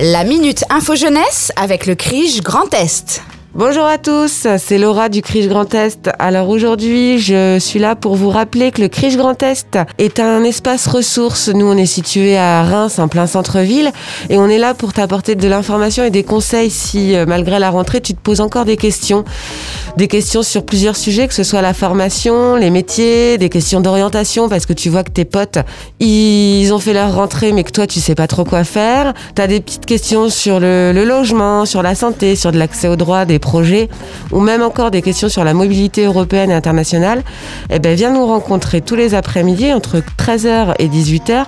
La 0.00 0.24
Minute 0.24 0.64
Info 0.70 0.96
Jeunesse 0.96 1.52
avec 1.54 1.86
le 1.86 1.94
CRIJ 1.94 2.42
Grand 2.42 2.74
Est. 2.74 3.22
Bonjour 3.56 3.84
à 3.84 3.98
tous, 3.98 4.48
c'est 4.58 4.78
Laura 4.78 5.08
du 5.08 5.22
Crige 5.22 5.46
Grand 5.46 5.72
Est. 5.76 6.10
Alors 6.18 6.48
aujourd'hui, 6.48 7.20
je 7.20 7.56
suis 7.60 7.78
là 7.78 7.94
pour 7.94 8.16
vous 8.16 8.28
rappeler 8.28 8.72
que 8.72 8.80
le 8.80 8.88
Crige 8.88 9.16
Grand 9.16 9.40
Est 9.44 9.78
est 9.98 10.18
un 10.18 10.42
espace 10.42 10.88
ressource. 10.88 11.50
Nous, 11.50 11.64
on 11.64 11.76
est 11.76 11.86
situé 11.86 12.36
à 12.36 12.64
Reims, 12.64 12.98
en 12.98 13.06
plein 13.06 13.28
centre-ville, 13.28 13.92
et 14.28 14.38
on 14.38 14.48
est 14.48 14.58
là 14.58 14.74
pour 14.74 14.92
t'apporter 14.92 15.36
de 15.36 15.46
l'information 15.46 16.02
et 16.02 16.10
des 16.10 16.24
conseils 16.24 16.68
si, 16.68 17.14
euh, 17.14 17.26
malgré 17.26 17.60
la 17.60 17.70
rentrée, 17.70 18.00
tu 18.00 18.12
te 18.12 18.20
poses 18.20 18.40
encore 18.40 18.64
des 18.64 18.76
questions. 18.76 19.22
Des 19.96 20.08
questions 20.08 20.42
sur 20.42 20.66
plusieurs 20.66 20.96
sujets, 20.96 21.28
que 21.28 21.34
ce 21.34 21.44
soit 21.44 21.62
la 21.62 21.74
formation, 21.74 22.56
les 22.56 22.70
métiers, 22.70 23.38
des 23.38 23.50
questions 23.50 23.80
d'orientation, 23.80 24.48
parce 24.48 24.66
que 24.66 24.72
tu 24.72 24.88
vois 24.88 25.04
que 25.04 25.12
tes 25.12 25.24
potes, 25.24 25.58
ils 26.00 26.72
ont 26.72 26.80
fait 26.80 26.92
leur 26.92 27.14
rentrée, 27.14 27.52
mais 27.52 27.62
que 27.62 27.70
toi, 27.70 27.86
tu 27.86 28.00
sais 28.00 28.16
pas 28.16 28.26
trop 28.26 28.42
quoi 28.42 28.64
faire. 28.64 29.14
T'as 29.36 29.46
des 29.46 29.60
petites 29.60 29.86
questions 29.86 30.28
sur 30.28 30.58
le, 30.58 30.90
le 30.92 31.04
logement, 31.04 31.64
sur 31.66 31.84
la 31.84 31.94
santé, 31.94 32.34
sur 32.34 32.50
de 32.50 32.58
l'accès 32.58 32.88
aux 32.88 32.96
droits, 32.96 33.24
des 33.24 33.38
projets, 33.44 33.88
ou 34.32 34.40
même 34.40 34.62
encore 34.62 34.90
des 34.90 35.02
questions 35.02 35.28
sur 35.28 35.44
la 35.44 35.54
mobilité 35.54 36.06
européenne 36.06 36.50
et 36.50 36.54
internationale, 36.54 37.22
eh 37.70 37.78
ben, 37.78 37.94
viens 37.94 38.12
nous 38.12 38.26
rencontrer 38.26 38.80
tous 38.80 38.96
les 38.96 39.14
après-midi 39.14 39.72
entre 39.72 40.02
13h 40.18 40.74
et 40.78 40.88
18h, 40.88 41.44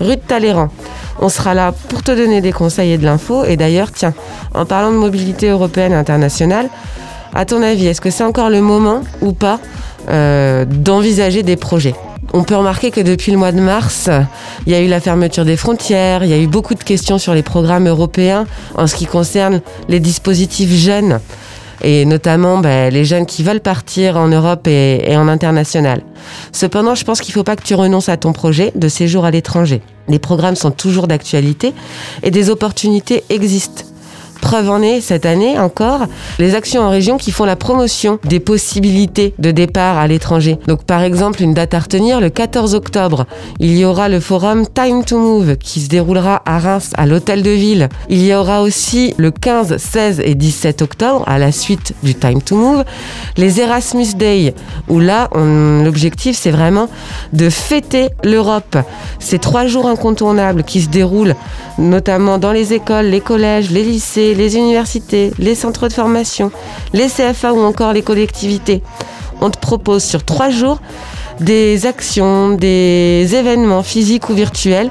rue 0.00 0.16
de 0.16 0.20
Talleyrand. 0.20 0.70
On 1.20 1.28
sera 1.28 1.52
là 1.54 1.74
pour 1.88 2.02
te 2.02 2.12
donner 2.12 2.40
des 2.40 2.52
conseils 2.52 2.92
et 2.92 2.98
de 2.98 3.04
l'info. 3.04 3.44
Et 3.44 3.56
d'ailleurs, 3.56 3.90
tiens, 3.92 4.14
en 4.54 4.64
parlant 4.64 4.92
de 4.92 4.96
mobilité 4.96 5.48
européenne 5.48 5.92
et 5.92 5.96
internationale, 5.96 6.68
à 7.34 7.44
ton 7.44 7.62
avis, 7.62 7.86
est-ce 7.88 8.00
que 8.00 8.10
c'est 8.10 8.24
encore 8.24 8.48
le 8.48 8.62
moment 8.62 9.02
ou 9.20 9.32
pas 9.32 9.58
euh, 10.08 10.64
d'envisager 10.64 11.42
des 11.42 11.56
projets? 11.56 11.94
On 12.32 12.44
peut 12.44 12.56
remarquer 12.56 12.90
que 12.92 13.00
depuis 13.00 13.32
le 13.32 13.38
mois 13.38 13.50
de 13.52 13.60
mars, 13.60 14.08
il 14.66 14.72
y 14.72 14.76
a 14.76 14.80
eu 14.80 14.86
la 14.86 15.00
fermeture 15.00 15.44
des 15.44 15.56
frontières, 15.56 16.22
il 16.22 16.30
y 16.30 16.32
a 16.32 16.38
eu 16.38 16.46
beaucoup 16.46 16.74
de 16.74 16.84
questions 16.84 17.18
sur 17.18 17.34
les 17.34 17.42
programmes 17.42 17.88
européens 17.88 18.46
en 18.76 18.86
ce 18.86 18.94
qui 18.94 19.06
concerne 19.06 19.60
les 19.88 19.98
dispositifs 19.98 20.72
jeunes 20.72 21.18
et 21.82 22.04
notamment 22.04 22.58
ben, 22.58 22.92
les 22.92 23.04
jeunes 23.04 23.26
qui 23.26 23.42
veulent 23.42 23.60
partir 23.60 24.16
en 24.16 24.28
Europe 24.28 24.66
et, 24.66 25.10
et 25.10 25.16
en 25.16 25.28
international. 25.28 26.02
Cependant, 26.52 26.94
je 26.94 27.04
pense 27.04 27.20
qu'il 27.20 27.32
ne 27.32 27.34
faut 27.34 27.44
pas 27.44 27.56
que 27.56 27.62
tu 27.62 27.74
renonces 27.74 28.08
à 28.08 28.16
ton 28.16 28.32
projet 28.32 28.72
de 28.74 28.88
séjour 28.88 29.24
à 29.24 29.30
l'étranger. 29.30 29.82
Les 30.08 30.18
programmes 30.18 30.56
sont 30.56 30.70
toujours 30.70 31.06
d'actualité 31.06 31.72
et 32.22 32.30
des 32.30 32.50
opportunités 32.50 33.24
existent. 33.30 33.84
Preuve 34.40 34.70
en 34.70 34.82
est, 34.82 35.00
cette 35.00 35.26
année 35.26 35.58
encore, 35.58 36.06
les 36.38 36.54
actions 36.54 36.82
en 36.82 36.90
région 36.90 37.18
qui 37.18 37.30
font 37.30 37.44
la 37.44 37.56
promotion 37.56 38.18
des 38.24 38.40
possibilités 38.40 39.34
de 39.38 39.50
départ 39.50 39.98
à 39.98 40.06
l'étranger. 40.06 40.58
Donc 40.66 40.84
par 40.84 41.02
exemple, 41.02 41.42
une 41.42 41.54
date 41.54 41.74
à 41.74 41.80
retenir, 41.80 42.20
le 42.20 42.30
14 42.30 42.74
octobre, 42.74 43.26
il 43.58 43.76
y 43.76 43.84
aura 43.84 44.08
le 44.08 44.20
forum 44.20 44.66
Time 44.66 45.04
to 45.04 45.18
Move 45.18 45.56
qui 45.56 45.80
se 45.80 45.88
déroulera 45.88 46.42
à 46.46 46.58
Reims, 46.58 46.92
à 46.96 47.06
l'Hôtel 47.06 47.42
de 47.42 47.50
Ville. 47.50 47.88
Il 48.08 48.24
y 48.24 48.34
aura 48.34 48.62
aussi 48.62 49.14
le 49.18 49.30
15, 49.30 49.76
16 49.76 50.20
et 50.24 50.34
17 50.34 50.82
octobre, 50.82 51.24
à 51.26 51.38
la 51.38 51.52
suite 51.52 51.94
du 52.02 52.14
Time 52.14 52.42
to 52.42 52.56
Move, 52.56 52.84
les 53.36 53.60
Erasmus 53.60 54.14
Day, 54.16 54.54
où 54.88 54.98
là, 55.00 55.28
l'objectif 55.34 56.36
c'est 56.36 56.50
vraiment 56.50 56.88
de 57.32 57.50
fêter 57.50 58.08
l'Europe. 58.24 58.78
Ces 59.18 59.38
trois 59.38 59.66
jours 59.66 59.86
incontournables 59.86 60.64
qui 60.64 60.80
se 60.80 60.88
déroulent 60.88 61.34
notamment 61.78 62.38
dans 62.38 62.52
les 62.52 62.72
écoles, 62.72 63.06
les 63.06 63.20
collèges, 63.20 63.70
les 63.70 63.82
les 64.34 64.56
universités, 64.56 65.32
les 65.38 65.54
centres 65.54 65.88
de 65.88 65.92
formation, 65.92 66.50
les 66.92 67.08
CFA 67.08 67.52
ou 67.52 67.60
encore 67.60 67.92
les 67.92 68.02
collectivités. 68.02 68.82
On 69.40 69.50
te 69.50 69.58
propose 69.58 70.02
sur 70.02 70.24
trois 70.24 70.50
jours 70.50 70.80
des 71.40 71.86
actions, 71.86 72.50
des 72.50 73.28
événements 73.34 73.82
physiques 73.82 74.28
ou 74.28 74.34
virtuels. 74.34 74.90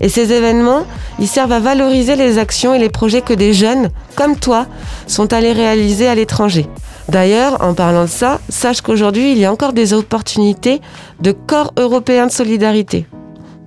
Et 0.00 0.08
ces 0.08 0.32
événements, 0.32 0.86
ils 1.18 1.28
servent 1.28 1.52
à 1.52 1.60
valoriser 1.60 2.16
les 2.16 2.38
actions 2.38 2.72
et 2.72 2.78
les 2.78 2.88
projets 2.88 3.20
que 3.20 3.34
des 3.34 3.52
jeunes, 3.52 3.90
comme 4.16 4.36
toi, 4.36 4.66
sont 5.06 5.32
allés 5.32 5.52
réaliser 5.52 6.06
à 6.06 6.14
l'étranger. 6.14 6.66
D'ailleurs, 7.08 7.62
en 7.62 7.74
parlant 7.74 8.04
de 8.04 8.08
ça, 8.08 8.40
sache 8.48 8.80
qu'aujourd'hui, 8.80 9.32
il 9.32 9.38
y 9.38 9.44
a 9.44 9.52
encore 9.52 9.72
des 9.72 9.92
opportunités 9.92 10.80
de 11.20 11.32
corps 11.32 11.72
européen 11.76 12.26
de 12.26 12.32
solidarité. 12.32 13.06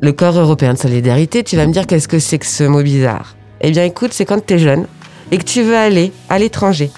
Le 0.02 0.12
corps 0.12 0.40
européen 0.40 0.74
de 0.74 0.80
solidarité, 0.80 1.44
tu 1.44 1.56
vas 1.56 1.68
me 1.68 1.74
dire 1.74 1.86
qu'est-ce 1.86 2.08
que 2.08 2.20
c'est 2.20 2.40
que 2.40 2.46
ce 2.46 2.64
mot 2.64 2.82
bizarre? 2.82 3.36
Eh 3.62 3.72
bien 3.72 3.84
écoute, 3.84 4.12
c'est 4.14 4.26
quand 4.26 4.44
tu 4.46 4.56
es 4.56 4.60
jeune, 4.60 4.88
et 5.32 5.38
que 5.38 5.44
tu 5.44 5.64
veux 5.64 5.78
aller 5.78 6.12
à 6.30 6.40
l'étranger 6.40 6.92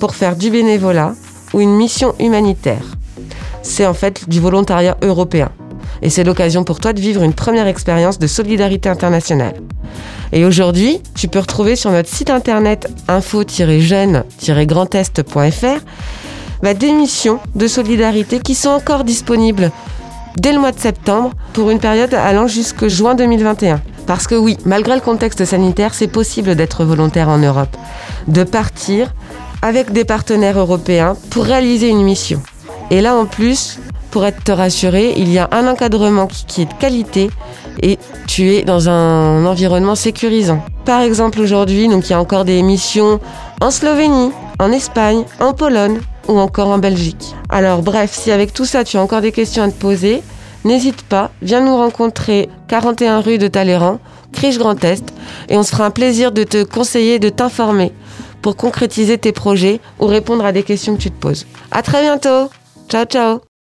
pour 0.00 0.14
faire 0.14 0.36
du 0.36 0.50
bénévolat 0.50 1.14
ou 1.52 1.60
une 1.60 1.76
mission 1.76 2.14
humanitaire. 2.18 2.84
C'est 3.62 3.86
en 3.86 3.94
fait 3.94 4.28
du 4.28 4.40
volontariat 4.40 4.96
européen. 5.02 5.50
Et 6.02 6.10
c'est 6.10 6.24
l'occasion 6.24 6.64
pour 6.64 6.80
toi 6.80 6.92
de 6.92 7.00
vivre 7.00 7.22
une 7.22 7.34
première 7.34 7.68
expérience 7.68 8.18
de 8.18 8.26
solidarité 8.26 8.88
internationale. 8.88 9.54
Et 10.32 10.44
aujourd'hui, 10.44 11.00
tu 11.14 11.28
peux 11.28 11.38
retrouver 11.38 11.76
sur 11.76 11.92
notre 11.92 12.08
site 12.08 12.30
internet 12.30 12.90
info-jeune-grandest.fr 13.06 15.84
bah, 16.62 16.74
des 16.74 16.92
missions 16.92 17.38
de 17.54 17.66
solidarité 17.66 18.40
qui 18.40 18.54
sont 18.54 18.70
encore 18.70 19.04
disponibles 19.04 19.70
dès 20.38 20.52
le 20.52 20.58
mois 20.58 20.72
de 20.72 20.78
septembre 20.78 21.32
pour 21.52 21.70
une 21.70 21.80
période 21.80 22.14
allant 22.14 22.46
jusqu'au 22.46 22.88
juin 22.88 23.14
2021. 23.14 23.82
Parce 24.12 24.26
que 24.26 24.34
oui, 24.34 24.58
malgré 24.66 24.94
le 24.94 25.00
contexte 25.00 25.46
sanitaire, 25.46 25.94
c'est 25.94 26.06
possible 26.06 26.54
d'être 26.54 26.84
volontaire 26.84 27.30
en 27.30 27.38
Europe, 27.38 27.74
de 28.28 28.44
partir 28.44 29.14
avec 29.62 29.90
des 29.90 30.04
partenaires 30.04 30.58
européens 30.58 31.16
pour 31.30 31.44
réaliser 31.44 31.88
une 31.88 32.02
mission. 32.02 32.42
Et 32.90 33.00
là 33.00 33.16
en 33.16 33.24
plus, 33.24 33.78
pour 34.10 34.26
être 34.26 34.52
rassuré, 34.52 35.14
il 35.16 35.32
y 35.32 35.38
a 35.38 35.48
un 35.50 35.66
encadrement 35.66 36.26
qui 36.26 36.60
est 36.60 36.66
de 36.66 36.74
qualité 36.74 37.30
et 37.80 37.98
tu 38.26 38.50
es 38.50 38.64
dans 38.64 38.90
un 38.90 39.46
environnement 39.46 39.94
sécurisant. 39.94 40.62
Par 40.84 41.00
exemple 41.00 41.40
aujourd'hui, 41.40 41.88
donc 41.88 42.10
il 42.10 42.10
y 42.10 42.14
a 42.14 42.20
encore 42.20 42.44
des 42.44 42.62
missions 42.62 43.18
en 43.62 43.70
Slovénie, 43.70 44.30
en 44.58 44.72
Espagne, 44.72 45.24
en 45.40 45.54
Pologne 45.54 46.00
ou 46.28 46.38
encore 46.38 46.68
en 46.68 46.76
Belgique. 46.76 47.34
Alors 47.48 47.80
bref, 47.80 48.10
si 48.12 48.30
avec 48.30 48.52
tout 48.52 48.66
ça 48.66 48.84
tu 48.84 48.98
as 48.98 49.02
encore 49.02 49.22
des 49.22 49.32
questions 49.32 49.62
à 49.62 49.68
te 49.68 49.80
poser, 49.80 50.22
n'hésite 50.64 51.02
pas, 51.02 51.30
viens 51.42 51.60
nous 51.60 51.76
rencontrer 51.76 52.48
41 52.68 53.20
rue 53.20 53.38
de 53.38 53.48
Talleyrand, 53.48 53.98
Criche 54.32 54.58
Grand 54.58 54.82
Est, 54.84 55.12
et 55.48 55.56
on 55.56 55.62
se 55.62 55.70
fera 55.72 55.86
un 55.86 55.90
plaisir 55.90 56.32
de 56.32 56.44
te 56.44 56.64
conseiller, 56.64 57.18
de 57.18 57.28
t'informer 57.28 57.92
pour 58.40 58.56
concrétiser 58.56 59.18
tes 59.18 59.32
projets 59.32 59.80
ou 60.00 60.06
répondre 60.06 60.44
à 60.44 60.52
des 60.52 60.62
questions 60.64 60.96
que 60.96 61.02
tu 61.02 61.10
te 61.10 61.20
poses. 61.20 61.46
À 61.70 61.82
très 61.82 62.02
bientôt. 62.02 62.50
Ciao 62.88 63.04
ciao. 63.04 63.51